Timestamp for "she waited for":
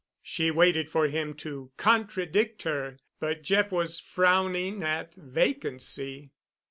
0.23-1.09